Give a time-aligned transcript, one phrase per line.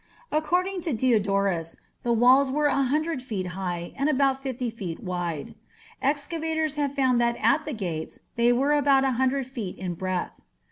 [0.31, 5.53] According to Diodorus, the walls were a hundred feet high and about fifty feet wide.
[6.01, 10.33] Excavators have found that at the gates they were about a hundred feet in breadth.